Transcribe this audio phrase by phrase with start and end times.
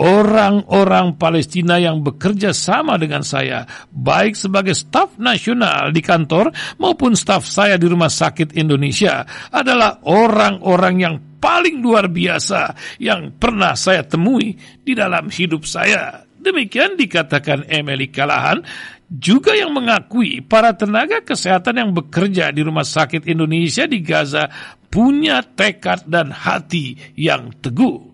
[0.00, 6.48] orang-orang Palestina yang bekerja sama dengan saya, baik sebagai staf nasional di kantor
[6.80, 13.76] maupun staf saya di Rumah Sakit Indonesia, adalah orang-orang yang paling luar biasa yang pernah
[13.76, 16.24] saya temui di dalam hidup saya.
[16.40, 18.64] Demikian dikatakan Emily Kalahan,
[19.12, 24.48] juga yang mengakui para tenaga kesehatan yang bekerja di Rumah Sakit Indonesia di Gaza
[24.88, 28.09] punya tekad dan hati yang teguh.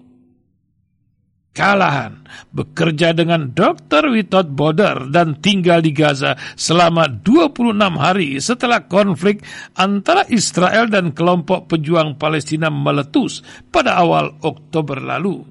[1.57, 2.21] Kalahan
[2.53, 9.41] bekerja dengan Dokter Without Border dan tinggal di Gaza selama 26 hari setelah konflik
[9.73, 13.41] antara Israel dan kelompok pejuang Palestina meletus
[13.73, 15.49] pada awal Oktober lalu.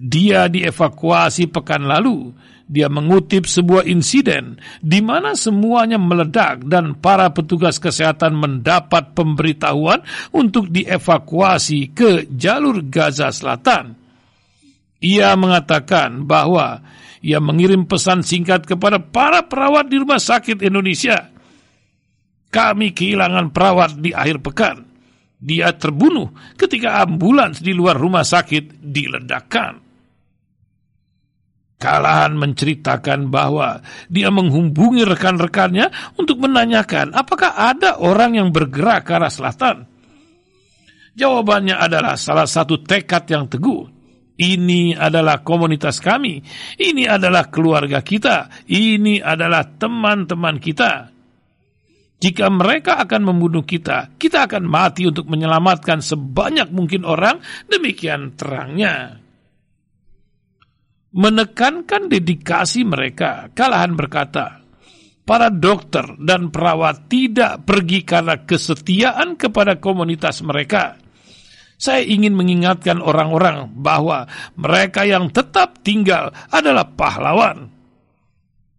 [0.00, 2.32] Dia dievakuasi pekan lalu.
[2.64, 10.00] Dia mengutip sebuah insiden di mana semuanya meledak dan para petugas kesehatan mendapat pemberitahuan
[10.32, 14.01] untuk dievakuasi ke jalur Gaza Selatan
[15.02, 16.78] ia mengatakan bahwa
[17.18, 21.28] ia mengirim pesan singkat kepada para perawat di Rumah Sakit Indonesia.
[22.52, 24.86] Kami kehilangan perawat di akhir pekan.
[25.42, 29.82] Dia terbunuh ketika ambulans di luar rumah sakit diledakkan.
[31.82, 39.32] Kalahan menceritakan bahwa dia menghubungi rekan-rekannya untuk menanyakan apakah ada orang yang bergerak ke arah
[39.32, 39.90] selatan.
[41.18, 44.01] Jawabannya adalah salah satu tekad yang teguh
[44.40, 46.40] ini adalah komunitas kami.
[46.80, 48.64] Ini adalah keluarga kita.
[48.64, 51.12] Ini adalah teman-teman kita.
[52.22, 57.42] Jika mereka akan membunuh kita, kita akan mati untuk menyelamatkan sebanyak mungkin orang.
[57.66, 59.18] Demikian terangnya.
[61.12, 64.64] Menekankan dedikasi mereka, Kalahan berkata,
[65.28, 71.01] para dokter dan perawat tidak pergi karena kesetiaan kepada komunitas mereka
[71.82, 77.74] saya ingin mengingatkan orang-orang bahwa mereka yang tetap tinggal adalah pahlawan.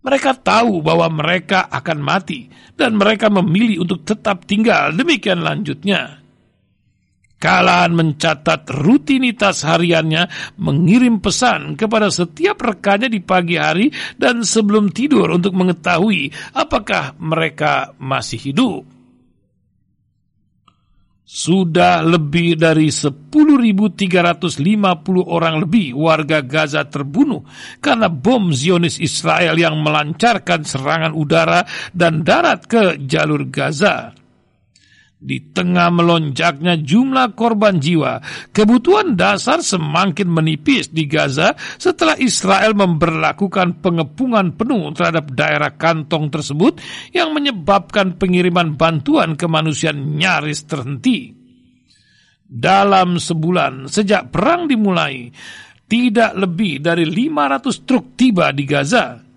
[0.08, 2.48] Mereka tahu bahwa mereka akan mati
[2.80, 4.96] dan mereka memilih untuk tetap tinggal.
[4.96, 6.24] Demikian lanjutnya.
[7.44, 15.28] Kalaan mencatat rutinitas hariannya mengirim pesan kepada setiap rekannya di pagi hari dan sebelum tidur
[15.28, 19.03] untuk mengetahui apakah mereka masih hidup.
[21.24, 23.96] Sudah lebih dari 10.350
[25.24, 27.48] orang lebih warga Gaza terbunuh
[27.80, 31.64] karena bom Zionis Israel yang melancarkan serangan udara
[31.96, 34.23] dan darat ke jalur Gaza.
[35.24, 38.20] Di tengah melonjaknya jumlah korban jiwa,
[38.52, 46.84] kebutuhan dasar semakin menipis di Gaza setelah Israel memperlakukan pengepungan penuh terhadap daerah kantong tersebut
[47.16, 51.32] yang menyebabkan pengiriman bantuan kemanusiaan nyaris terhenti.
[52.44, 55.32] Dalam sebulan sejak perang dimulai,
[55.88, 59.33] tidak lebih dari 500 truk tiba di Gaza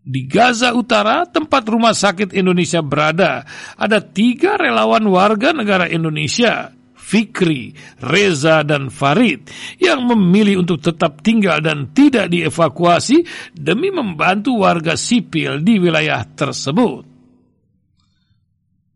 [0.00, 3.44] di Gaza Utara, tempat rumah sakit Indonesia berada,
[3.76, 9.50] ada tiga relawan warga negara Indonesia, Fikri, Reza, dan Farid,
[9.82, 17.09] yang memilih untuk tetap tinggal dan tidak dievakuasi demi membantu warga sipil di wilayah tersebut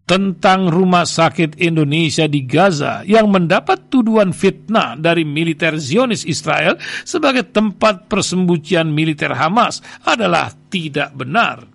[0.05, 6.77] tentang Rumah Sakit Indonesia di Gaza yang mendapat tuduhan fitnah dari militer Zionis Israel
[7.09, 11.75] sebagai tempat persembunyian militer Hamas adalah tidak benar.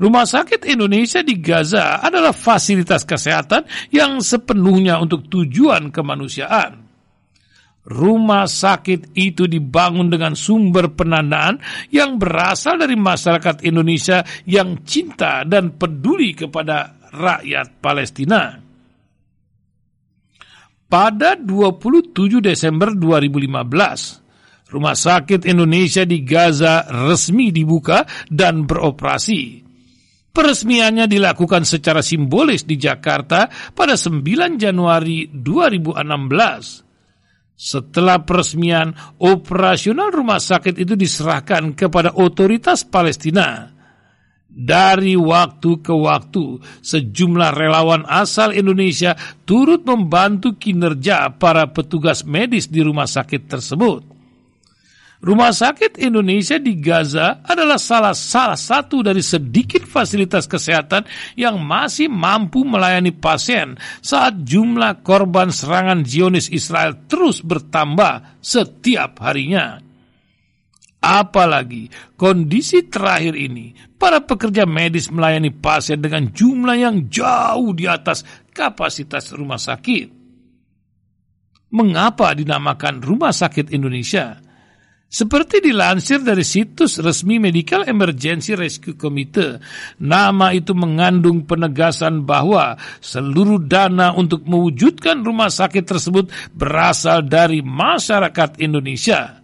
[0.00, 6.88] Rumah sakit Indonesia di Gaza adalah fasilitas kesehatan yang sepenuhnya untuk tujuan kemanusiaan.
[7.84, 11.60] Rumah sakit itu dibangun dengan sumber pendanaan
[11.92, 18.58] yang berasal dari masyarakat Indonesia yang cinta dan peduli kepada rakyat Palestina.
[20.90, 29.66] Pada 27 Desember 2015, Rumah Sakit Indonesia di Gaza resmi dibuka dan beroperasi.
[30.30, 36.86] Peresmiannya dilakukan secara simbolis di Jakarta pada 9 Januari 2016.
[37.60, 43.74] Setelah peresmian, operasional rumah sakit itu diserahkan kepada otoritas Palestina.
[44.50, 49.14] Dari waktu ke waktu, sejumlah relawan asal Indonesia
[49.46, 54.10] turut membantu kinerja para petugas medis di rumah sakit tersebut.
[55.20, 61.04] Rumah Sakit Indonesia di Gaza adalah salah, salah satu dari sedikit fasilitas kesehatan
[61.36, 69.89] yang masih mampu melayani pasien saat jumlah korban serangan Zionis Israel terus bertambah setiap harinya.
[71.10, 78.22] Apalagi kondisi terakhir ini, para pekerja medis melayani pasien dengan jumlah yang jauh di atas
[78.54, 80.22] kapasitas rumah sakit.
[81.70, 84.38] Mengapa dinamakan Rumah Sakit Indonesia?
[85.10, 89.58] Seperti dilansir dari situs resmi Medical Emergency Rescue Committee,
[89.98, 98.62] nama itu mengandung penegasan bahwa seluruh dana untuk mewujudkan rumah sakit tersebut berasal dari masyarakat
[98.62, 99.39] Indonesia.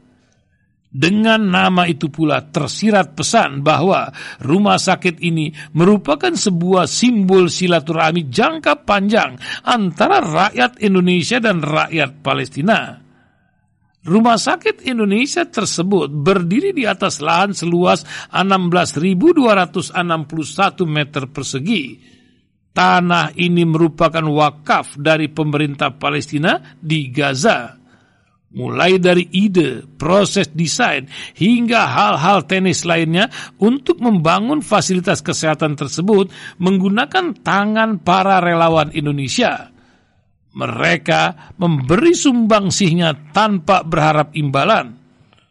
[0.96, 4.08] Dengan nama itu pula tersirat pesan bahwa
[4.40, 9.36] rumah sakit ini merupakan sebuah simbol silaturahmi jangka panjang
[9.68, 12.96] antara rakyat Indonesia dan rakyat Palestina.
[14.06, 18.00] Rumah sakit Indonesia tersebut berdiri di atas lahan seluas
[18.32, 19.92] 16.261
[20.88, 21.84] meter persegi.
[22.72, 27.75] Tanah ini merupakan wakaf dari pemerintah Palestina di Gaza.
[28.56, 31.04] Mulai dari ide, proses desain,
[31.36, 33.28] hingga hal-hal teknis lainnya
[33.60, 39.76] untuk membangun fasilitas kesehatan tersebut menggunakan tangan para relawan Indonesia
[40.56, 44.96] mereka memberi sumbangsihnya tanpa berharap imbalan.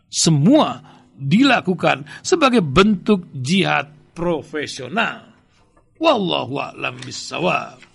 [0.09, 0.81] Semua
[1.13, 5.29] dilakukan sebagai bentuk jihad profesional.
[6.01, 7.94] Wallahu a'lam bissawab.